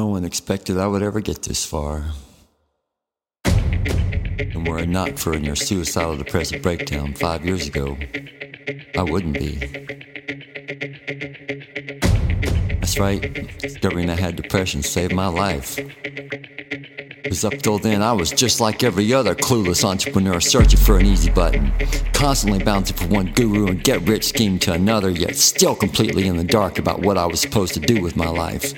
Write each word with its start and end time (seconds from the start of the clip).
No 0.00 0.06
one 0.06 0.24
expected 0.24 0.78
I 0.78 0.86
would 0.86 1.02
ever 1.02 1.20
get 1.20 1.42
this 1.42 1.66
far. 1.66 2.02
And 3.44 4.66
were 4.66 4.78
it 4.78 4.88
not 4.88 5.18
for 5.18 5.36
your 5.36 5.54
suicidal 5.54 6.16
depressive 6.16 6.62
breakdown 6.62 7.12
five 7.12 7.44
years 7.44 7.68
ago, 7.68 7.98
I 8.96 9.02
wouldn't 9.02 9.34
be. 9.34 9.56
That's 12.80 12.98
right, 12.98 13.20
discovering 13.58 14.08
I 14.08 14.18
had 14.18 14.36
depression 14.36 14.82
saved 14.82 15.12
my 15.12 15.26
life. 15.26 15.76
Because 17.22 17.44
up 17.44 17.58
till 17.58 17.76
then, 17.76 18.00
I 18.00 18.14
was 18.14 18.30
just 18.30 18.58
like 18.58 18.82
every 18.82 19.12
other 19.12 19.34
clueless 19.34 19.84
entrepreneur 19.84 20.40
searching 20.40 20.80
for 20.80 20.96
an 20.96 21.04
easy 21.04 21.30
button, 21.30 21.74
constantly 22.14 22.64
bouncing 22.64 22.96
from 22.96 23.10
one 23.10 23.34
guru 23.34 23.66
and 23.66 23.84
get 23.84 24.00
rich 24.08 24.24
scheme 24.24 24.58
to 24.60 24.72
another, 24.72 25.10
yet 25.10 25.36
still 25.36 25.74
completely 25.76 26.26
in 26.26 26.38
the 26.38 26.44
dark 26.44 26.78
about 26.78 27.00
what 27.02 27.18
I 27.18 27.26
was 27.26 27.42
supposed 27.42 27.74
to 27.74 27.80
do 27.80 28.00
with 28.00 28.16
my 28.16 28.30
life. 28.30 28.72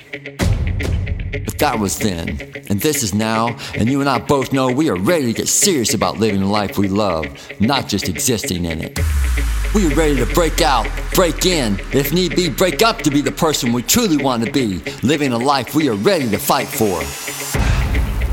But 1.45 1.57
that 1.59 1.79
was 1.79 1.99
then, 1.99 2.29
and 2.69 2.79
this 2.79 3.03
is 3.03 3.13
now, 3.13 3.57
and 3.75 3.89
you 3.89 3.99
and 3.99 4.09
I 4.09 4.19
both 4.19 4.53
know 4.53 4.71
we 4.71 4.89
are 4.89 4.95
ready 4.95 5.27
to 5.27 5.33
get 5.33 5.47
serious 5.47 5.93
about 5.93 6.17
living 6.17 6.39
the 6.39 6.47
life 6.47 6.77
we 6.77 6.87
love, 6.87 7.25
not 7.59 7.87
just 7.87 8.07
existing 8.07 8.65
in 8.65 8.81
it. 8.81 8.99
We 9.75 9.87
are 9.87 9.95
ready 9.95 10.15
to 10.17 10.25
break 10.33 10.61
out, 10.61 10.87
break 11.13 11.45
in, 11.45 11.79
if 11.91 12.13
need 12.13 12.35
be, 12.35 12.49
break 12.49 12.81
up 12.81 12.99
to 12.99 13.11
be 13.11 13.21
the 13.21 13.31
person 13.31 13.73
we 13.73 13.83
truly 13.83 14.17
want 14.17 14.45
to 14.45 14.51
be, 14.51 14.79
living 15.01 15.33
a 15.33 15.37
life 15.37 15.75
we 15.75 15.89
are 15.89 15.95
ready 15.95 16.29
to 16.29 16.37
fight 16.37 16.67
for. 16.67 17.01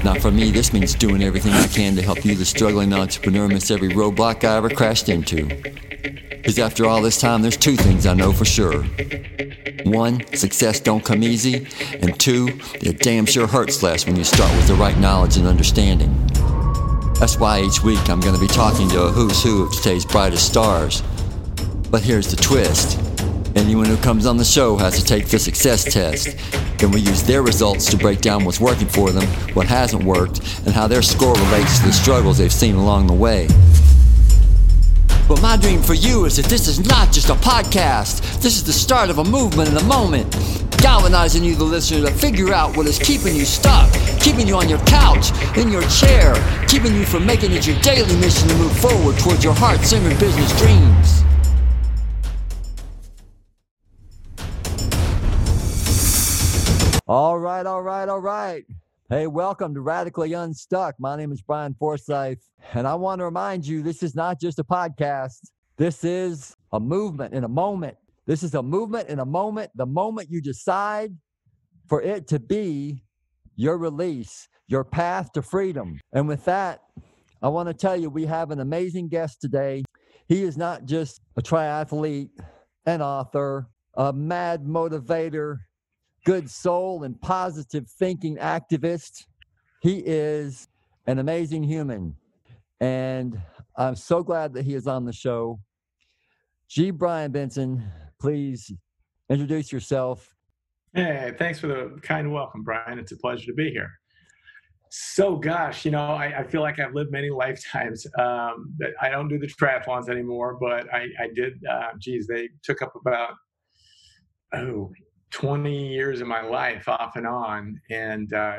Now, 0.04 0.14
for 0.14 0.30
me, 0.30 0.50
this 0.50 0.72
means 0.72 0.94
doing 0.94 1.22
everything 1.22 1.52
I 1.52 1.66
can 1.66 1.96
to 1.96 2.02
help 2.02 2.24
you, 2.24 2.34
the 2.34 2.44
struggling 2.44 2.92
entrepreneur, 2.92 3.48
miss 3.48 3.70
every 3.70 3.90
roadblock 3.90 4.44
I 4.44 4.56
ever 4.56 4.70
crashed 4.70 5.08
into. 5.08 5.46
Because 6.30 6.58
after 6.58 6.86
all 6.86 7.02
this 7.02 7.20
time, 7.20 7.42
there's 7.42 7.56
two 7.56 7.76
things 7.76 8.06
I 8.06 8.14
know 8.14 8.32
for 8.32 8.46
sure. 8.46 8.84
One, 9.90 10.24
success 10.34 10.78
don't 10.78 11.04
come 11.04 11.24
easy, 11.24 11.66
and 12.00 12.18
two, 12.18 12.60
it 12.74 13.00
damn 13.00 13.26
sure 13.26 13.48
hurts 13.48 13.82
less 13.82 14.06
when 14.06 14.14
you 14.14 14.22
start 14.22 14.54
with 14.56 14.68
the 14.68 14.74
right 14.74 14.96
knowledge 14.98 15.36
and 15.36 15.48
understanding. 15.48 16.14
That's 17.18 17.38
why 17.38 17.62
each 17.62 17.82
week 17.82 18.08
I'm 18.08 18.20
going 18.20 18.34
to 18.34 18.40
be 18.40 18.46
talking 18.46 18.88
to 18.90 19.02
a 19.02 19.10
who's 19.10 19.42
who 19.42 19.64
of 19.64 19.72
today's 19.72 20.04
brightest 20.04 20.46
stars. 20.46 21.02
But 21.90 22.02
here's 22.02 22.30
the 22.30 22.36
twist. 22.36 23.00
Anyone 23.56 23.86
who 23.86 23.96
comes 23.96 24.26
on 24.26 24.36
the 24.36 24.44
show 24.44 24.76
has 24.76 24.96
to 24.96 25.04
take 25.04 25.26
the 25.26 25.38
success 25.38 25.82
test. 25.82 26.36
Then 26.78 26.92
we 26.92 27.00
use 27.00 27.24
their 27.24 27.42
results 27.42 27.90
to 27.90 27.96
break 27.96 28.20
down 28.20 28.44
what's 28.44 28.60
working 28.60 28.86
for 28.86 29.10
them, 29.10 29.26
what 29.54 29.66
hasn't 29.66 30.04
worked, 30.04 30.38
and 30.66 30.72
how 30.72 30.86
their 30.86 31.02
score 31.02 31.34
relates 31.34 31.80
to 31.80 31.86
the 31.86 31.92
struggles 31.92 32.38
they've 32.38 32.52
seen 32.52 32.76
along 32.76 33.08
the 33.08 33.12
way. 33.12 33.48
But 35.30 35.42
my 35.42 35.56
dream 35.56 35.80
for 35.80 35.94
you 35.94 36.24
is 36.24 36.34
that 36.38 36.46
this 36.46 36.66
is 36.66 36.84
not 36.84 37.12
just 37.12 37.30
a 37.30 37.34
podcast. 37.34 38.42
This 38.42 38.56
is 38.56 38.64
the 38.64 38.72
start 38.72 39.10
of 39.10 39.18
a 39.18 39.24
movement 39.24 39.68
in 39.68 39.76
a 39.76 39.84
moment. 39.84 40.28
Galvanizing 40.82 41.44
you, 41.44 41.54
the 41.54 41.62
listener, 41.62 42.04
to 42.08 42.12
figure 42.12 42.52
out 42.52 42.76
what 42.76 42.88
is 42.88 42.98
keeping 42.98 43.36
you 43.36 43.44
stuck, 43.44 43.88
keeping 44.18 44.48
you 44.48 44.56
on 44.56 44.68
your 44.68 44.80
couch, 44.86 45.30
in 45.56 45.70
your 45.70 45.82
chair, 45.82 46.34
keeping 46.66 46.96
you 46.96 47.04
from 47.04 47.24
making 47.24 47.52
it 47.52 47.64
your 47.64 47.78
daily 47.78 48.16
mission 48.16 48.48
to 48.48 48.56
move 48.56 48.76
forward 48.76 49.16
towards 49.20 49.44
your 49.44 49.54
heart 49.54 49.78
centered 49.82 50.18
business 50.18 50.50
dreams. 50.58 51.22
All 57.06 57.38
right, 57.38 57.64
all 57.66 57.82
right, 57.82 58.08
all 58.08 58.20
right. 58.20 58.66
Hey, 59.12 59.26
welcome 59.26 59.74
to 59.74 59.80
Radically 59.80 60.34
Unstuck. 60.34 60.94
My 61.00 61.16
name 61.16 61.32
is 61.32 61.42
Brian 61.42 61.74
Forsyth, 61.74 62.48
and 62.74 62.86
I 62.86 62.94
want 62.94 63.18
to 63.18 63.24
remind 63.24 63.66
you 63.66 63.82
this 63.82 64.04
is 64.04 64.14
not 64.14 64.40
just 64.40 64.60
a 64.60 64.62
podcast. 64.62 65.48
This 65.76 66.04
is 66.04 66.54
a 66.70 66.78
movement 66.78 67.34
in 67.34 67.42
a 67.42 67.48
moment. 67.48 67.96
This 68.28 68.44
is 68.44 68.54
a 68.54 68.62
movement 68.62 69.08
in 69.08 69.18
a 69.18 69.24
moment, 69.24 69.72
the 69.74 69.84
moment 69.84 70.28
you 70.30 70.40
decide 70.40 71.10
for 71.88 72.00
it 72.00 72.28
to 72.28 72.38
be 72.38 73.02
your 73.56 73.78
release, 73.78 74.46
your 74.68 74.84
path 74.84 75.32
to 75.32 75.42
freedom. 75.42 75.98
And 76.12 76.28
with 76.28 76.44
that, 76.44 76.78
I 77.42 77.48
want 77.48 77.66
to 77.68 77.74
tell 77.74 77.96
you 77.96 78.10
we 78.10 78.26
have 78.26 78.52
an 78.52 78.60
amazing 78.60 79.08
guest 79.08 79.40
today. 79.40 79.82
He 80.28 80.44
is 80.44 80.56
not 80.56 80.84
just 80.84 81.20
a 81.36 81.42
triathlete, 81.42 82.30
an 82.86 83.02
author, 83.02 83.66
a 83.96 84.12
mad 84.12 84.62
motivator, 84.62 85.56
good 86.24 86.50
soul 86.50 87.04
and 87.04 87.20
positive 87.20 87.88
thinking 87.88 88.36
activist. 88.36 89.26
He 89.80 90.02
is 90.04 90.68
an 91.06 91.18
amazing 91.18 91.62
human. 91.62 92.16
And 92.80 93.40
I'm 93.76 93.96
so 93.96 94.22
glad 94.22 94.54
that 94.54 94.64
he 94.64 94.74
is 94.74 94.86
on 94.86 95.04
the 95.04 95.12
show. 95.12 95.60
G. 96.68 96.90
Brian 96.90 97.32
Benson, 97.32 97.82
please 98.20 98.72
introduce 99.28 99.72
yourself. 99.72 100.34
Hey, 100.94 101.32
thanks 101.38 101.58
for 101.58 101.68
the 101.68 101.98
kind 102.02 102.32
welcome, 102.32 102.62
Brian. 102.62 102.98
It's 102.98 103.12
a 103.12 103.16
pleasure 103.16 103.46
to 103.46 103.54
be 103.54 103.70
here. 103.70 103.90
So, 104.90 105.36
gosh, 105.36 105.84
you 105.84 105.92
know, 105.92 106.00
I, 106.00 106.40
I 106.40 106.44
feel 106.44 106.62
like 106.62 106.80
I've 106.80 106.94
lived 106.94 107.12
many 107.12 107.30
lifetimes. 107.44 108.06
Um, 108.18 108.76
I 109.00 109.08
don't 109.08 109.28
do 109.28 109.38
the 109.38 109.46
triathlons 109.46 110.08
anymore, 110.08 110.58
but 110.60 110.92
I, 110.92 111.06
I 111.20 111.28
did. 111.34 111.54
Uh, 111.68 111.90
geez, 111.98 112.26
they 112.26 112.48
took 112.62 112.82
up 112.82 112.92
about 112.96 113.34
oh 114.52 114.90
20 115.30 115.88
years 115.88 116.20
of 116.20 116.26
my 116.26 116.42
life 116.42 116.88
off 116.88 117.16
and 117.16 117.26
on 117.26 117.80
and 117.90 118.32
uh, 118.32 118.58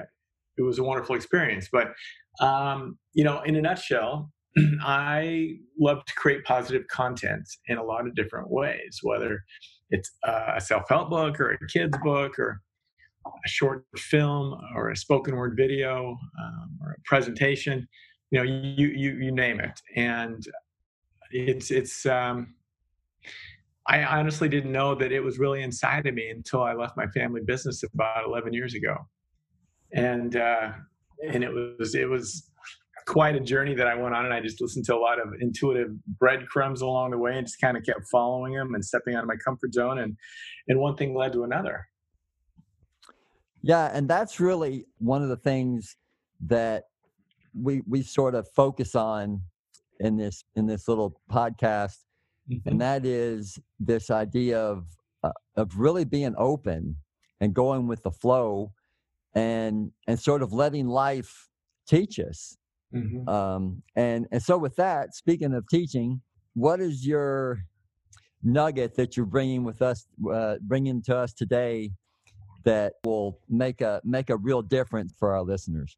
it 0.58 0.62
was 0.62 0.80
a 0.80 0.84
wonderful 0.84 1.16
experience 1.16 1.70
but 1.72 1.94
um, 2.40 2.98
you 3.14 3.24
know 3.24 3.42
in 3.42 3.56
a 3.56 3.62
nutshell 3.62 4.32
i 4.84 5.54
love 5.80 6.04
to 6.06 6.14
create 6.16 6.44
positive 6.44 6.88
content 6.88 7.48
in 7.68 7.78
a 7.78 7.84
lot 7.84 8.08
of 8.08 8.16
different 8.16 8.50
ways 8.50 9.00
whether 9.04 9.44
it's 9.90 10.12
a 10.24 10.62
self-help 10.62 11.10
book 11.10 11.40
or 11.40 11.52
a 11.52 11.68
kid's 11.68 11.98
book 12.04 12.40
or 12.40 12.62
a 13.26 13.50
short 13.50 13.86
film 13.98 14.60
or 14.76 14.90
a 14.90 14.96
spoken 14.96 15.36
word 15.36 15.54
video 15.56 16.18
um, 16.42 16.78
or 16.82 16.92
a 16.92 17.02
presentation 17.06 17.88
you 18.32 18.40
know 18.40 18.44
you 18.44 18.88
you 18.88 19.12
you 19.14 19.32
name 19.32 19.60
it 19.60 19.80
and 19.96 20.48
it's 21.32 21.72
it's 21.72 22.06
um, 22.06 22.56
I 23.88 24.04
honestly 24.04 24.48
didn't 24.48 24.72
know 24.72 24.94
that 24.96 25.12
it 25.12 25.22
was 25.22 25.40
really 25.40 25.64
inside 25.64 26.06
of 26.06 26.14
me 26.14 26.30
until 26.30 26.64
I 26.64 26.74
left 26.74 26.96
my 26.96 27.08
family 27.08 27.42
business 27.44 27.84
about 27.84 28.26
11 28.26 28.54
years 28.54 28.76
ago. 28.76 28.96
And, 29.94 30.36
uh, 30.36 30.72
and 31.28 31.44
it 31.44 31.52
was, 31.52 31.96
it 31.96 32.08
was 32.08 32.50
quite 33.08 33.36
a 33.36 33.40
journey 33.40 33.74
that 33.76 33.88
I 33.88 33.96
went 33.96 34.14
on 34.14 34.26
and 34.26 34.34
I 34.34 34.40
just 34.40 34.62
listened 34.62 34.86
to 34.86 34.96
a 34.96 35.00
lot 35.00 35.20
of 35.20 35.34
intuitive 35.40 35.90
breadcrumbs 36.20 36.82
along 36.82 37.12
the 37.12 37.18
way 37.18 37.38
and 37.38 37.46
just 37.46 37.60
kind 37.60 37.76
of 37.76 37.84
kept 37.84 38.02
following 38.12 38.54
them 38.54 38.76
and 38.76 38.86
stepping 38.86 39.16
out 39.16 39.24
of 39.24 39.28
my 39.28 39.36
comfort 39.44 39.74
zone. 39.74 40.00
And, 40.00 40.16
and 40.68 40.80
one 40.80 40.96
thing 40.96 41.16
led 41.16 41.34
to 41.34 41.44
another. 41.44 41.88
Yeah. 43.64 43.90
And 43.94 44.08
that's 44.08 44.40
really 44.40 44.86
one 45.00 45.24
of 45.24 45.30
the 45.30 45.38
things 45.38 45.98
that 46.48 46.86
we, 47.60 47.82
we 47.88 48.04
sort 48.04 48.36
of 48.36 48.48
focus 48.56 48.96
on 48.96 49.42
in 50.00 50.18
this, 50.18 50.44
in 50.56 50.68
this 50.68 50.88
little 50.88 51.20
podcast 51.32 51.98
mm-hmm. 52.50 52.68
and 52.68 52.82
that 52.82 53.06
is 53.06 53.60
this 53.80 54.10
idea 54.10 54.60
of 54.60 54.86
uh, 55.24 55.32
of 55.56 55.78
really 55.78 56.06
being 56.06 56.34
open 56.38 56.96
and 57.40 57.54
going 57.54 57.88
with 57.88 58.04
the 58.04 58.12
flow 58.12 58.72
and 59.34 59.92
and 60.08 60.20
sort 60.20 60.42
of 60.42 60.54
letting 60.54 60.88
life 60.88 61.50
teach 61.88 62.20
us 62.20 62.58
mm-hmm. 62.94 63.28
um, 63.28 63.82
and 63.96 64.28
and 64.32 64.42
so 64.42 64.58
with 64.58 64.76
that 64.76 65.14
speaking 65.16 65.54
of 65.54 65.68
teaching 65.70 66.22
what 66.54 66.80
is 66.80 67.06
your 67.06 67.60
nugget 68.44 68.96
that 68.96 69.16
you're 69.16 69.26
bringing 69.26 69.64
with 69.64 69.82
us 69.82 70.06
uh, 70.34 70.56
bringing 70.62 71.02
to 71.02 71.16
us 71.16 71.34
today 71.34 71.92
that 72.64 72.94
will 73.04 73.40
make 73.50 73.82
a 73.82 74.02
make 74.04 74.30
a 74.30 74.38
real 74.38 74.62
difference 74.62 75.14
for 75.18 75.34
our 75.36 75.44
listeners 75.44 75.98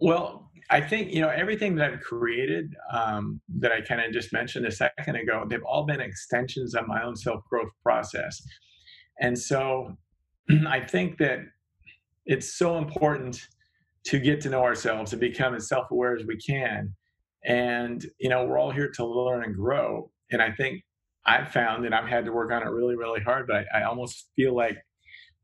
well, 0.00 0.50
I 0.68 0.80
think 0.80 1.12
you 1.12 1.20
know 1.20 1.28
everything 1.28 1.76
that 1.76 1.92
I've 1.92 2.00
created 2.00 2.74
um, 2.92 3.40
that 3.58 3.72
I 3.72 3.80
kind 3.80 4.00
of 4.00 4.12
just 4.12 4.32
mentioned 4.32 4.66
a 4.66 4.72
second 4.72 5.16
ago. 5.16 5.44
They've 5.48 5.62
all 5.62 5.84
been 5.84 6.00
extensions 6.00 6.74
of 6.74 6.88
my 6.88 7.02
own 7.02 7.16
self 7.16 7.42
growth 7.48 7.70
process, 7.82 8.42
and 9.20 9.38
so 9.38 9.96
I 10.68 10.80
think 10.80 11.18
that 11.18 11.40
it's 12.24 12.58
so 12.58 12.78
important 12.78 13.46
to 14.06 14.18
get 14.18 14.40
to 14.40 14.50
know 14.50 14.62
ourselves 14.62 15.12
and 15.12 15.20
become 15.20 15.54
as 15.54 15.68
self 15.68 15.90
aware 15.90 16.16
as 16.16 16.26
we 16.26 16.36
can. 16.36 16.94
And 17.44 18.04
you 18.18 18.28
know 18.28 18.44
we're 18.44 18.58
all 18.58 18.72
here 18.72 18.90
to 18.90 19.06
learn 19.06 19.44
and 19.44 19.54
grow. 19.54 20.10
And 20.32 20.42
I 20.42 20.50
think 20.50 20.82
I've 21.24 21.52
found 21.52 21.84
that 21.84 21.92
I've 21.92 22.08
had 22.08 22.24
to 22.24 22.32
work 22.32 22.50
on 22.50 22.62
it 22.62 22.70
really, 22.70 22.96
really 22.96 23.20
hard. 23.20 23.46
But 23.46 23.66
I, 23.72 23.80
I 23.80 23.84
almost 23.84 24.30
feel 24.34 24.54
like 24.54 24.78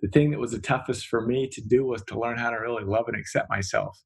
the 0.00 0.08
thing 0.08 0.32
that 0.32 0.40
was 0.40 0.50
the 0.50 0.58
toughest 0.58 1.06
for 1.06 1.24
me 1.24 1.48
to 1.48 1.60
do 1.60 1.84
was 1.84 2.02
to 2.04 2.18
learn 2.18 2.38
how 2.38 2.50
to 2.50 2.56
really 2.56 2.82
love 2.82 3.04
and 3.06 3.16
accept 3.16 3.48
myself 3.48 3.96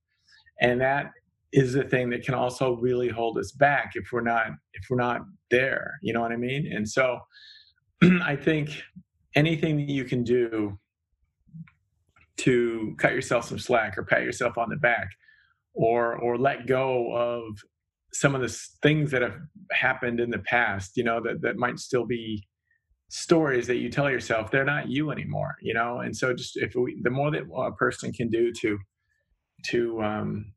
and 0.61 0.81
that 0.81 1.13
is 1.53 1.73
the 1.73 1.85
thing 1.85 2.11
that 2.11 2.25
can 2.25 2.35
also 2.35 2.77
really 2.77 3.09
hold 3.09 3.39
us 3.39 3.53
back 3.53 3.93
if 3.95 4.09
we're 4.13 4.21
not 4.21 4.49
if 4.75 4.85
we're 4.91 4.97
not 4.97 5.23
there 5.51 5.95
you 6.03 6.13
know 6.13 6.21
what 6.21 6.33
i 6.33 6.37
mean? 6.37 6.71
And 6.73 6.89
so 6.89 7.19
i 8.23 8.37
think 8.37 8.83
anything 9.35 9.77
that 9.77 9.89
you 9.89 10.05
can 10.05 10.25
do 10.25 10.79
to 12.39 12.95
cut 12.99 13.13
yourself 13.13 13.47
some 13.47 13.59
slack 13.59 13.97
or 13.97 14.03
pat 14.03 14.23
yourself 14.23 14.59
on 14.59 14.69
the 14.69 14.77
back 14.77 15.09
or 15.75 16.17
or 16.17 16.37
let 16.37 16.67
go 16.67 17.13
of 17.15 17.43
some 18.13 18.35
of 18.35 18.41
the 18.41 18.49
things 18.83 19.11
that 19.11 19.23
have 19.23 19.37
happened 19.73 20.21
in 20.21 20.31
the 20.31 20.39
past 20.41 20.97
you 20.97 21.05
know 21.05 21.21
that 21.21 21.41
that 21.43 21.57
might 21.57 21.79
still 21.79 22.05
be 22.05 22.47
stories 23.09 23.67
that 23.67 23.77
you 23.77 23.89
tell 23.89 24.11
yourself 24.11 24.51
they're 24.51 24.65
not 24.65 24.89
you 24.89 25.11
anymore 25.11 25.55
you 25.63 25.73
know? 25.73 26.01
And 26.01 26.17
so 26.17 26.35
just 26.35 26.57
if 26.57 26.75
we 26.75 27.01
the 27.03 27.11
more 27.11 27.31
that 27.31 27.45
a 27.57 27.73
person 27.73 28.13
can 28.13 28.29
do 28.29 28.53
to 28.61 28.79
to 29.65 30.03
um, 30.03 30.53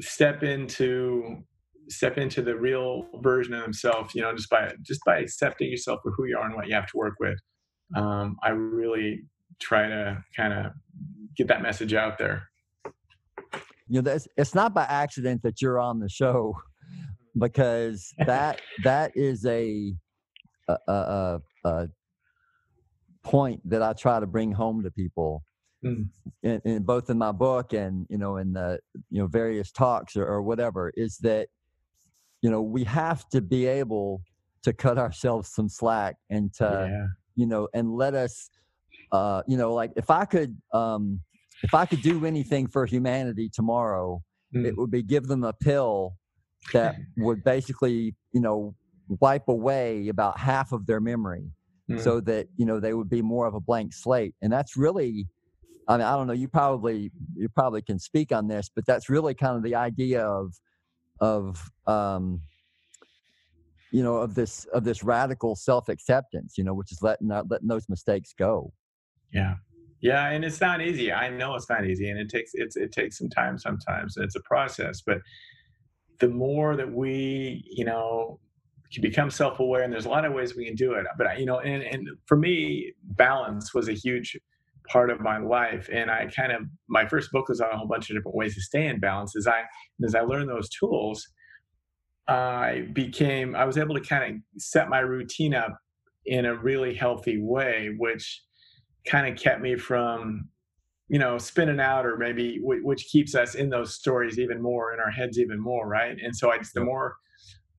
step 0.00 0.42
into 0.42 1.42
step 1.88 2.16
into 2.16 2.42
the 2.42 2.56
real 2.56 3.06
version 3.20 3.52
of 3.54 3.62
themselves 3.62 4.14
you 4.14 4.22
know 4.22 4.34
just 4.34 4.48
by 4.48 4.72
just 4.82 5.00
by 5.04 5.18
accepting 5.18 5.70
yourself 5.70 6.00
for 6.02 6.12
who 6.12 6.26
you 6.26 6.36
are 6.36 6.46
and 6.46 6.54
what 6.54 6.66
you 6.68 6.74
have 6.74 6.86
to 6.86 6.96
work 6.96 7.14
with 7.20 7.38
um, 7.96 8.36
i 8.42 8.50
really 8.50 9.22
try 9.60 9.88
to 9.88 10.22
kind 10.36 10.52
of 10.52 10.72
get 11.36 11.48
that 11.48 11.60
message 11.60 11.92
out 11.92 12.18
there 12.18 12.48
you 13.88 14.00
know 14.00 14.18
it's 14.36 14.54
not 14.54 14.72
by 14.72 14.84
accident 14.84 15.42
that 15.42 15.60
you're 15.60 15.78
on 15.78 15.98
the 15.98 16.08
show 16.08 16.54
because 17.38 18.14
that 18.26 18.60
that 18.84 19.12
is 19.14 19.44
a 19.44 19.92
a, 20.68 20.76
a, 20.88 21.40
a 21.64 21.88
point 23.22 23.60
that 23.68 23.82
I 23.82 23.92
try 23.92 24.20
to 24.20 24.26
bring 24.26 24.52
home 24.52 24.82
to 24.82 24.90
people. 24.90 25.42
Mm. 25.84 26.06
In, 26.44 26.60
in, 26.64 26.82
both 26.84 27.10
in 27.10 27.18
my 27.18 27.32
book 27.32 27.72
and 27.72 28.06
you 28.08 28.16
know 28.16 28.36
in 28.36 28.52
the 28.52 28.78
you 29.10 29.20
know 29.20 29.26
various 29.26 29.72
talks 29.72 30.16
or, 30.16 30.24
or 30.24 30.40
whatever 30.40 30.92
is 30.96 31.18
that 31.18 31.48
you 32.40 32.50
know 32.50 32.62
we 32.62 32.84
have 32.84 33.28
to 33.30 33.40
be 33.40 33.66
able 33.66 34.22
to 34.62 34.72
cut 34.72 34.96
ourselves 34.96 35.52
some 35.52 35.68
slack 35.68 36.16
and 36.30 36.52
to 36.54 36.88
yeah. 36.88 37.06
you 37.34 37.46
know 37.46 37.68
and 37.74 37.92
let 37.92 38.14
us 38.14 38.48
uh 39.10 39.42
you 39.48 39.56
know 39.56 39.74
like 39.74 39.90
if 39.96 40.08
i 40.08 40.24
could 40.24 40.56
um 40.72 41.20
if 41.64 41.74
i 41.74 41.84
could 41.84 42.02
do 42.02 42.26
anything 42.26 42.68
for 42.68 42.86
humanity 42.86 43.50
tomorrow 43.52 44.22
mm. 44.54 44.64
it 44.64 44.76
would 44.76 44.90
be 44.90 45.02
give 45.02 45.26
them 45.26 45.42
a 45.42 45.52
pill 45.52 46.14
that 46.72 46.94
would 47.16 47.42
basically 47.42 48.14
you 48.32 48.40
know 48.40 48.74
wipe 49.20 49.48
away 49.48 50.08
about 50.08 50.38
half 50.38 50.70
of 50.70 50.86
their 50.86 51.00
memory 51.00 51.50
mm. 51.90 52.00
so 52.00 52.20
that 52.20 52.46
you 52.56 52.66
know 52.66 52.78
they 52.78 52.94
would 52.94 53.10
be 53.10 53.20
more 53.20 53.46
of 53.46 53.54
a 53.54 53.60
blank 53.60 53.92
slate 53.92 54.34
and 54.42 54.52
that's 54.52 54.76
really 54.76 55.26
i 55.88 55.96
mean 55.96 56.06
i 56.06 56.14
don't 56.16 56.26
know 56.26 56.32
you 56.32 56.48
probably 56.48 57.10
you 57.34 57.48
probably 57.48 57.82
can 57.82 57.98
speak 57.98 58.32
on 58.32 58.48
this 58.48 58.70
but 58.74 58.84
that's 58.86 59.08
really 59.08 59.34
kind 59.34 59.56
of 59.56 59.62
the 59.62 59.74
idea 59.74 60.24
of 60.24 60.54
of 61.20 61.70
um 61.86 62.40
you 63.92 64.02
know 64.02 64.16
of 64.16 64.34
this 64.34 64.64
of 64.66 64.82
this 64.84 65.04
radical 65.04 65.54
self-acceptance 65.54 66.56
you 66.58 66.64
know 66.64 66.74
which 66.74 66.90
is 66.90 67.02
letting 67.02 67.28
letting 67.28 67.68
those 67.68 67.88
mistakes 67.88 68.34
go. 68.36 68.72
Yeah. 69.32 69.56
Yeah 70.00 70.30
and 70.30 70.44
it's 70.44 70.60
not 70.60 70.80
easy. 70.80 71.12
I 71.12 71.28
know 71.28 71.54
it's 71.54 71.68
not 71.68 71.86
easy 71.86 72.08
and 72.08 72.18
it 72.18 72.28
takes 72.28 72.52
it's 72.54 72.76
it 72.76 72.90
takes 72.90 73.18
some 73.18 73.28
time 73.28 73.58
sometimes 73.58 74.16
and 74.16 74.24
it's 74.24 74.34
a 74.34 74.40
process 74.40 75.02
but 75.06 75.18
the 76.18 76.28
more 76.28 76.74
that 76.74 76.90
we 76.90 77.64
you 77.70 77.84
know 77.84 78.40
can 78.92 79.02
become 79.02 79.30
self-aware 79.30 79.82
and 79.82 79.92
there's 79.92 80.06
a 80.06 80.10
lot 80.10 80.24
of 80.24 80.32
ways 80.32 80.56
we 80.56 80.66
can 80.66 80.74
do 80.74 80.92
it 80.94 81.06
but 81.16 81.38
you 81.38 81.46
know 81.46 81.60
and, 81.60 81.82
and 81.82 82.08
for 82.26 82.36
me 82.36 82.92
balance 83.02 83.72
was 83.72 83.88
a 83.88 83.94
huge 83.94 84.38
part 84.88 85.10
of 85.10 85.20
my 85.20 85.38
life 85.38 85.88
and 85.92 86.10
i 86.10 86.26
kind 86.26 86.52
of 86.52 86.62
my 86.88 87.06
first 87.06 87.30
book 87.32 87.48
was 87.48 87.60
on 87.60 87.70
a 87.72 87.76
whole 87.76 87.86
bunch 87.86 88.10
of 88.10 88.16
different 88.16 88.36
ways 88.36 88.54
to 88.54 88.60
stay 88.60 88.86
in 88.86 89.00
balance. 89.00 89.36
As 89.36 89.46
i 89.46 89.62
as 90.04 90.14
i 90.14 90.20
learned 90.20 90.48
those 90.48 90.68
tools 90.68 91.26
i 92.28 92.86
became 92.92 93.54
i 93.54 93.64
was 93.64 93.78
able 93.78 93.94
to 93.94 94.00
kind 94.00 94.34
of 94.34 94.60
set 94.60 94.88
my 94.88 95.00
routine 95.00 95.54
up 95.54 95.76
in 96.26 96.46
a 96.46 96.54
really 96.54 96.94
healthy 96.94 97.38
way 97.40 97.94
which 97.98 98.42
kind 99.06 99.26
of 99.26 99.40
kept 99.40 99.60
me 99.60 99.76
from 99.76 100.48
you 101.08 101.18
know 101.18 101.36
spinning 101.38 101.80
out 101.80 102.06
or 102.06 102.16
maybe 102.16 102.58
which 102.62 103.04
keeps 103.06 103.34
us 103.34 103.54
in 103.54 103.70
those 103.70 103.94
stories 103.94 104.38
even 104.38 104.62
more 104.62 104.94
in 104.94 105.00
our 105.00 105.10
heads 105.10 105.38
even 105.38 105.60
more 105.60 105.88
right? 105.88 106.16
And 106.22 106.36
so 106.36 106.52
i 106.52 106.58
just 106.58 106.74
the 106.74 106.84
more 106.84 107.16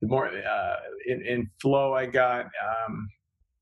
the 0.04 0.08
more 0.08 0.28
uh, 0.28 0.76
in, 1.06 1.24
in, 1.26 1.50
flow 1.60 1.94
I 1.94 2.06
got, 2.06 2.44
um, 2.44 3.08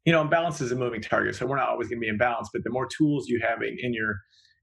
you 0.05 0.13
know, 0.13 0.25
balance 0.25 0.61
is 0.61 0.73
a 0.73 0.77
moving 0.77 1.01
target, 1.01 1.37
so 1.37 1.47
we're 1.47 1.57
not 1.57 1.69
always 1.69 1.89
going 1.89 1.99
to 1.99 2.05
be 2.05 2.09
in 2.09 2.19
balance. 2.19 2.51
But 2.53 2.65
the 2.65 2.71
more 2.71 2.87
tools 2.87 3.29
you 3.29 3.41
have 3.41 3.63
in, 3.63 3.77
in 3.81 3.95
your 3.95 4.21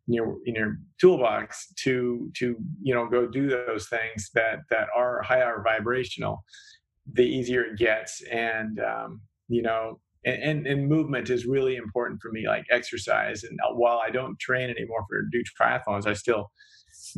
in 0.08 0.14
your 0.14 0.38
in 0.46 0.56
your 0.56 0.78
toolbox 1.00 1.72
to 1.84 2.30
to 2.36 2.56
you 2.82 2.94
know 2.94 3.08
go 3.08 3.28
do 3.28 3.48
those 3.48 3.88
things 3.88 4.30
that 4.34 4.60
that 4.70 4.88
are 4.96 5.22
higher 5.22 5.64
vibrational, 5.64 6.44
the 7.12 7.24
easier 7.24 7.64
it 7.64 7.78
gets. 7.78 8.22
And 8.32 8.80
um, 8.80 9.22
you 9.48 9.62
know, 9.62 10.00
and, 10.26 10.44
and, 10.44 10.68
and 10.68 10.88
movement 10.88 11.30
is 11.30 11.46
really 11.46 11.76
important 11.76 12.22
for 12.22 12.32
me, 12.32 12.48
like 12.48 12.66
exercise. 12.70 13.44
And 13.44 13.58
uh, 13.66 13.74
while 13.74 14.02
I 14.06 14.10
don't 14.10 14.40
train 14.40 14.70
anymore 14.70 15.06
for 15.10 15.22
do 15.32 15.44
triathlons, 15.60 16.06
I 16.06 16.14
still 16.14 16.52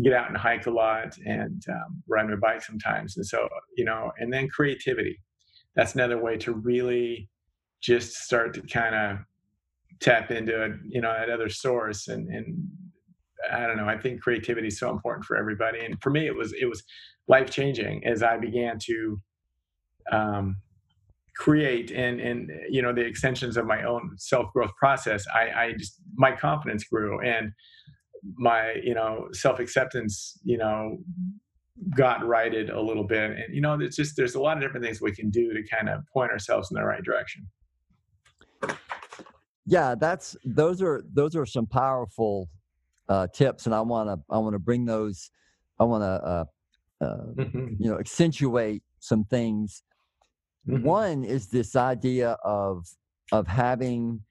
get 0.04 0.14
out 0.14 0.28
and 0.28 0.38
hike 0.38 0.68
a 0.68 0.72
lot 0.72 1.18
and 1.26 1.64
um, 1.70 2.04
ride 2.08 2.30
my 2.30 2.36
bike 2.36 2.62
sometimes. 2.62 3.18
And 3.18 3.26
so, 3.26 3.48
you 3.76 3.86
know, 3.86 4.12
and 4.18 4.32
then 4.32 4.48
creativity. 4.48 5.20
That's 5.76 5.96
another 5.96 6.22
way 6.22 6.38
to 6.38 6.54
really 6.54 7.30
just 7.82 8.14
start 8.14 8.54
to 8.54 8.62
kind 8.62 8.96
of 8.96 9.18
tap 10.00 10.32
into 10.32 10.64
it, 10.64 10.72
you 10.88 11.02
know, 11.02 11.14
that 11.14 11.30
other 11.30 11.50
source. 11.50 12.08
And, 12.08 12.28
and 12.30 12.68
I 13.52 13.68
don't 13.68 13.78
know, 13.78 13.88
I 13.88 13.98
think 13.98 14.22
creativity 14.22 14.68
is 14.68 14.80
so 14.80 14.90
important 14.90 15.26
for 15.26 15.38
everybody. 15.38 15.84
And 15.84 16.02
for 16.02 16.10
me, 16.10 16.28
it 16.28 16.36
was, 16.36 16.54
it 16.60 16.66
was 16.66 16.84
life 17.28 17.50
changing 17.50 18.06
as 18.06 18.24
I 18.24 18.38
began 18.38 18.78
to, 18.84 19.22
um, 20.12 20.58
create 21.36 21.92
and 21.92 22.20
and 22.20 22.52
you 22.70 22.82
know 22.82 22.94
the 22.94 23.02
extensions 23.02 23.58
of 23.58 23.66
my 23.66 23.84
own 23.84 24.12
self 24.18 24.52
growth 24.54 24.76
process 24.76 25.26
i 25.34 25.64
i 25.64 25.74
just 25.74 26.02
my 26.16 26.32
confidence 26.36 26.84
grew 26.84 27.20
and 27.22 27.52
my 28.38 28.74
you 28.84 28.94
know 28.94 29.28
self 29.32 29.60
acceptance 29.60 30.38
you 30.44 30.58
know 30.58 30.98
got 31.96 32.26
righted 32.26 32.70
a 32.70 32.80
little 32.80 33.06
bit 33.06 33.32
and 33.32 33.56
you 33.56 33.62
know 33.62 33.80
it's 33.80 33.96
just 33.96 34.16
there's 34.16 34.36
a 34.36 34.42
lot 34.42 34.58
of 34.58 34.62
different 34.62 34.86
things 34.86 35.02
we 35.02 35.16
can 35.16 35.30
do 35.30 35.54
to 35.54 35.64
kind 35.68 35.90
of 35.90 36.04
point 36.14 36.32
ourselves 36.32 36.70
in 36.70 36.76
the 36.76 36.84
right 36.84 37.04
direction 37.04 37.48
yeah 39.66 39.96
that's 39.96 40.36
those 40.46 40.82
are 40.82 41.04
those 41.14 41.36
are 41.36 41.46
some 41.46 41.66
powerful 41.66 42.50
uh, 43.10 43.28
tips 43.34 43.66
and 43.66 43.76
i 43.76 43.82
want 43.82 44.10
to 44.10 44.18
i 44.34 44.38
want 44.38 44.54
to 44.54 44.60
bring 44.60 44.86
those 44.86 45.32
i 45.80 45.84
want 45.84 46.02
to 46.02 46.06
uh, 46.06 46.46
uh, 47.02 47.18
mm-hmm. 47.36 47.68
you 47.80 47.90
know 47.90 48.00
accentuate 48.00 48.84
some 49.00 49.24
things 49.26 49.84
mm-hmm. 50.68 50.84
one 50.84 51.24
is 51.24 51.48
this 51.48 51.76
idea 51.76 52.38
of 52.44 52.88
of 53.32 53.48
having 53.48 54.22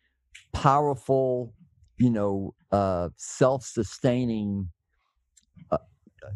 powerful 0.52 1.52
you 1.98 2.10
know 2.10 2.54
uh, 2.72 3.08
self-sustaining 3.16 4.68
uh, 5.70 5.78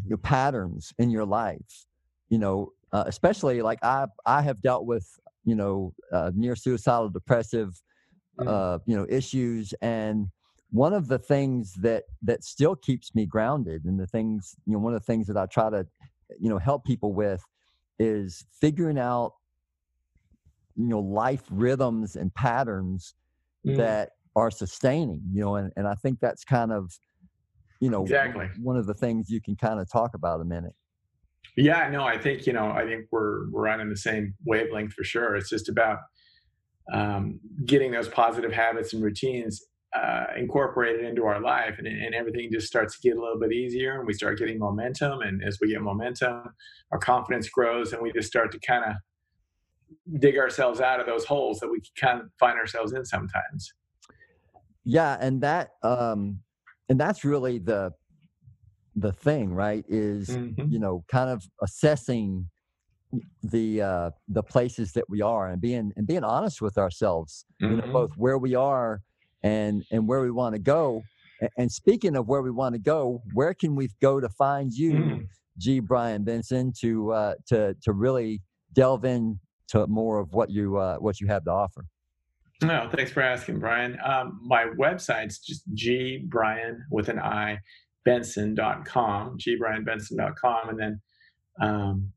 your 0.05 0.19
patterns 0.19 0.93
in 0.99 1.11
your 1.11 1.25
life 1.25 1.87
you 2.29 2.39
know 2.39 2.71
uh, 2.93 3.05
especially 3.07 3.63
like 3.63 3.79
i 3.83 4.07
i 4.27 4.43
have 4.43 4.61
dealt 4.61 4.87
with 4.87 5.19
you 5.45 5.55
know 5.55 5.93
uh, 6.13 6.31
near 6.35 6.57
suicidal 6.57 7.09
depressive. 7.09 7.81
Uh, 8.39 8.79
you 8.87 8.97
know 8.97 9.07
issues 9.09 9.75
and 9.83 10.29
one 10.71 10.93
of 10.93 11.07
the 11.07 11.19
things 11.19 11.75
that 11.75 12.05
that 12.23 12.43
still 12.43 12.75
keeps 12.75 13.15
me 13.15 13.27
grounded 13.27 13.85
and 13.85 13.99
the 13.99 14.07
things 14.07 14.57
you 14.67 14.73
know 14.73 14.79
one 14.79 14.95
of 14.95 15.01
the 15.01 15.07
things 15.07 15.27
that 15.27 15.37
i 15.37 15.47
try 15.47 15.71
to 15.71 15.87
you 16.41 16.49
know 16.49 16.59
help 16.59 16.85
people 16.85 17.13
with 17.13 17.43
is 17.99 18.45
figuring 18.61 18.99
out 18.99 19.33
you 20.77 20.89
know 20.89 21.01
life 21.01 21.45
rhythms 21.51 22.17
and 22.17 22.35
patterns 22.35 23.15
mm. 23.67 23.77
that 23.77 24.11
are 24.35 24.51
sustaining 24.51 25.23
you 25.33 25.41
know 25.41 25.55
and, 25.55 25.73
and 25.77 25.87
i 25.87 25.95
think 25.95 26.19
that's 26.21 26.45
kind 26.45 26.73
of 26.73 26.91
you 27.81 27.91
know 27.91 28.03
exactly. 28.03 28.49
one 28.63 28.77
of 28.77 28.87
the 28.87 28.95
things 28.95 29.31
you 29.31 29.41
can 29.41 29.57
kind 29.57 29.79
of 29.79 29.91
talk 29.91 30.15
about 30.15 30.41
a 30.41 30.45
minute. 30.45 30.75
Yeah 31.57 31.89
no 31.91 32.03
i 32.03 32.17
think 32.17 32.47
you 32.47 32.53
know 32.53 32.71
i 32.71 32.85
think 32.85 33.07
we're 33.13 33.51
we're 33.51 33.69
on 33.69 33.81
in 33.81 33.89
the 33.89 33.97
same 33.97 34.35
wavelength 34.45 34.93
for 34.93 35.05
sure. 35.05 35.37
It's 35.37 35.51
just 35.51 35.69
about 35.69 35.99
um, 36.93 37.41
getting 37.65 37.93
those 37.93 38.09
positive 38.09 38.53
habits 38.53 38.93
and 38.93 39.03
routines 39.03 39.65
uh, 39.95 40.25
incorporated 40.37 41.05
into 41.05 41.25
our 41.25 41.41
life 41.41 41.77
and, 41.79 41.87
and 41.87 42.15
everything 42.15 42.51
just 42.53 42.67
starts 42.67 42.99
to 42.99 43.09
get 43.09 43.17
a 43.17 43.21
little 43.21 43.39
bit 43.39 43.53
easier 43.53 43.99
and 43.99 44.07
we 44.07 44.13
start 44.13 44.39
getting 44.39 44.59
momentum 44.59 45.21
and 45.21 45.43
as 45.45 45.59
we 45.61 45.69
get 45.69 45.81
momentum 45.81 46.43
our 46.91 46.99
confidence 46.99 47.49
grows 47.49 47.93
and 47.93 48.03
we 48.03 48.13
just 48.13 48.29
start 48.29 48.51
to 48.51 48.59
kind 48.59 48.85
of 48.85 50.21
dig 50.21 50.37
ourselves 50.37 50.81
out 50.81 50.99
of 50.99 51.07
those 51.07 51.25
holes 51.25 51.61
that 51.61 51.71
we 51.71 51.81
kind 51.99 52.21
of 52.21 52.27
find 52.41 52.59
ourselves 52.59 52.93
in 52.93 53.05
sometimes 53.05 53.73
yeah 54.85 55.17
and 55.21 55.41
that 55.41 55.71
um 55.85 56.41
and 56.89 56.99
that's 56.99 57.25
really 57.25 57.59
the 57.59 57.93
the 58.97 59.13
thing 59.13 59.55
right 59.55 59.85
is 59.89 60.31
mm-hmm. 60.31 60.69
you 60.69 60.81
know 60.81 61.05
kind 61.09 61.31
of 61.31 61.47
assessing 61.63 62.49
the 63.43 63.81
uh 63.83 64.11
the 64.29 64.43
places 64.43 64.93
that 64.93 65.05
we 65.09 65.21
are 65.23 65.49
and 65.49 65.61
being 65.61 65.93
and 65.97 66.07
being 66.07 66.25
honest 66.25 66.61
with 66.61 66.79
ourselves 66.79 67.45
mm-hmm. 67.63 67.75
you 67.75 67.81
know 67.81 67.93
both 67.93 68.11
mm-hmm. 68.11 68.23
where 68.23 68.39
we 68.39 68.55
are 68.55 69.01
and 69.43 69.85
and 69.91 70.07
where 70.09 70.21
we 70.21 70.31
want 70.31 70.55
to 70.55 70.59
go 70.59 71.03
and 71.59 71.71
speaking 71.71 72.17
of 72.17 72.29
where 72.29 72.43
we 72.43 72.51
want 72.51 72.75
to 72.75 72.79
go 72.79 73.23
where 73.33 73.55
can 73.55 73.75
we 73.75 73.89
go 74.01 74.21
to 74.21 74.29
find 74.29 74.73
you 74.73 74.93
mm. 74.93 75.27
g 75.59 75.81
brian 75.81 76.25
benson 76.25 76.73
to 76.79 77.13
uh 77.13 77.35
to 77.47 77.75
to 77.83 77.93
really 77.93 78.41
delve 78.73 79.05
into 79.05 79.87
more 79.89 80.19
of 80.19 80.33
what 80.33 80.51
you 80.51 80.77
uh 80.77 80.97
what 80.97 81.21
you 81.21 81.27
have 81.27 81.45
to 81.45 81.51
offer 81.51 81.85
no, 82.63 82.89
thanks 82.95 83.11
for 83.11 83.21
asking, 83.21 83.59
Brian. 83.59 83.99
Um, 84.03 84.41
my 84.43 84.67
website's 84.79 85.39
just 85.39 85.65
G 85.75 86.25
Brian 86.25 86.85
with 86.89 87.09
an 87.09 87.19
I 87.19 87.59
Benson.com, 88.05 89.39
gbrianbenson.com. 89.39 90.69
And 90.69 90.79
then 90.79 91.01
um, 91.61 92.13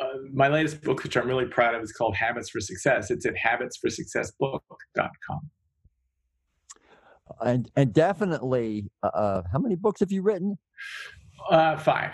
uh, 0.00 0.06
my 0.32 0.48
latest 0.48 0.82
book, 0.82 1.02
which 1.02 1.16
I'm 1.16 1.26
really 1.26 1.46
proud 1.46 1.74
of, 1.74 1.82
is 1.82 1.92
called 1.92 2.14
Habits 2.16 2.50
for 2.50 2.60
Success. 2.60 3.10
It's 3.10 3.26
at 3.26 3.34
habitsforsuccessbook.com. 3.34 5.50
And 7.40 7.68
and 7.76 7.92
definitely, 7.92 8.88
uh, 9.02 9.08
uh, 9.08 9.42
how 9.52 9.58
many 9.58 9.74
books 9.74 10.00
have 10.00 10.12
you 10.12 10.22
written? 10.22 10.58
Uh, 11.50 11.76
five. 11.76 12.12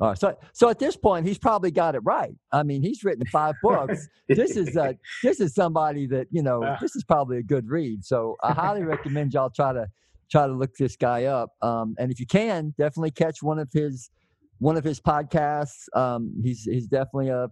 All 0.00 0.08
right. 0.08 0.18
So 0.18 0.36
so 0.52 0.70
at 0.70 0.78
this 0.78 0.96
point, 0.96 1.26
he's 1.26 1.38
probably 1.38 1.70
got 1.70 1.94
it 1.94 2.00
right. 2.04 2.34
I 2.50 2.62
mean, 2.62 2.82
he's 2.82 3.04
written 3.04 3.24
five 3.26 3.54
books. 3.62 4.08
this 4.28 4.56
is 4.56 4.76
uh 4.76 4.94
this 5.22 5.40
is 5.40 5.54
somebody 5.54 6.06
that 6.08 6.26
you 6.30 6.42
know. 6.42 6.64
Uh. 6.64 6.78
This 6.80 6.96
is 6.96 7.04
probably 7.04 7.38
a 7.38 7.42
good 7.42 7.68
read. 7.68 8.04
So 8.04 8.36
I 8.42 8.52
highly 8.52 8.82
recommend 8.82 9.34
y'all 9.34 9.50
try 9.50 9.72
to 9.72 9.86
try 10.30 10.46
to 10.46 10.52
look 10.52 10.74
this 10.76 10.96
guy 10.96 11.24
up. 11.24 11.50
Um, 11.62 11.94
and 11.98 12.10
if 12.10 12.18
you 12.18 12.26
can, 12.26 12.74
definitely 12.78 13.12
catch 13.12 13.42
one 13.42 13.58
of 13.58 13.68
his 13.72 14.10
one 14.58 14.76
of 14.76 14.84
his 14.84 15.00
podcasts. 15.00 15.84
Um, 15.94 16.34
he's 16.42 16.62
he's 16.64 16.86
definitely 16.86 17.28
a 17.28 17.48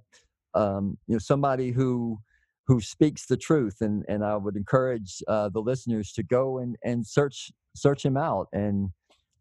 um, 0.55 0.99
you 1.07 1.15
know 1.15 1.19
somebody 1.19 1.71
who 1.71 2.19
who 2.67 2.81
speaks 2.81 3.27
the 3.27 3.37
truth, 3.37 3.77
and 3.81 4.05
and 4.09 4.25
I 4.25 4.37
would 4.37 4.57
encourage 4.57 5.23
uh, 5.29 5.49
the 5.49 5.61
listeners 5.61 6.13
to 6.13 6.23
go 6.23 6.59
and 6.59 6.77
and 6.85 7.07
search 7.07 7.51
search 7.75 8.05
him 8.05 8.17
out 8.17 8.49
and 8.53 8.91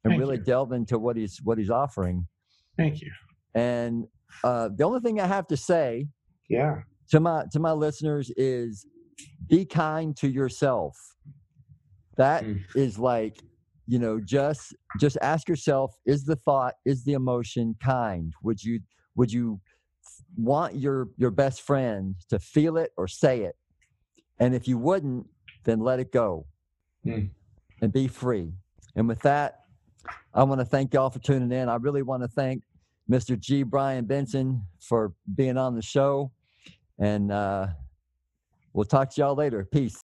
and 0.03 0.12
Thank 0.13 0.20
really 0.20 0.38
you. 0.38 0.44
delve 0.44 0.72
into 0.72 0.98
what 0.98 1.18
he's 1.18 1.39
what 1.44 1.58
he's 1.58 1.70
offering. 1.70 2.27
Thank 2.77 3.01
you. 3.01 3.12
And 3.53 4.06
uh, 4.44 4.70
the 4.75 4.84
only 4.86 5.01
thing 5.01 5.20
I 5.20 5.27
have 5.27 5.46
to 5.48 5.58
say 5.58 6.08
Yeah. 6.50 6.82
to 7.10 7.20
my 7.20 7.44
to 7.51 7.60
my 7.60 7.74
listeners 7.74 8.32
is 8.38 8.86
be 9.48 9.65
kind 9.65 10.15
to 10.18 10.27
yourself. 10.30 10.98
That 12.18 12.44
is 12.75 12.98
Mm. 12.98 13.00
like, 13.00 13.41
you 13.88 14.00
know, 14.00 14.19
just 14.19 14.75
just 15.00 15.17
ask 15.21 15.47
yourself: 15.50 15.95
Is 16.05 16.25
the 16.25 16.35
thought, 16.35 16.75
is 16.85 17.03
the 17.03 17.13
emotion 17.13 17.75
kind? 17.83 18.33
Would 18.43 18.63
you 18.63 18.79
would 19.15 19.31
you 19.31 19.59
want 20.38 20.75
your 20.75 21.09
your 21.17 21.31
best 21.31 21.61
friend 21.61 22.15
to 22.29 22.39
feel 22.39 22.77
it 22.77 22.91
or 22.97 23.07
say 23.07 23.41
it? 23.41 23.55
And 24.39 24.55
if 24.55 24.67
you 24.67 24.77
wouldn't, 24.77 25.27
then 25.63 25.79
let 25.79 26.00
it 26.00 26.11
go 26.11 26.45
Mm. 27.05 27.31
and 27.81 27.91
be 27.91 28.07
free. 28.07 28.53
And 28.95 29.07
with 29.07 29.21
that, 29.21 29.61
I 30.33 30.43
want 30.43 30.61
to 30.61 30.65
thank 30.65 30.93
y'all 30.93 31.09
for 31.09 31.19
tuning 31.19 31.51
in. 31.51 31.67
I 31.69 31.75
really 31.75 32.03
want 32.03 32.21
to 32.21 32.27
thank 32.27 32.63
Mr. 33.09 33.39
G. 33.39 33.63
Brian 33.63 34.05
Benson 34.05 34.61
for 34.79 35.13
being 35.35 35.57
on 35.57 35.75
the 35.75 35.81
show. 35.81 36.31
And 37.00 37.31
uh, 37.31 37.67
we'll 38.73 38.85
talk 38.85 39.09
to 39.11 39.21
y'all 39.21 39.35
later. 39.35 39.67
Peace. 39.71 39.97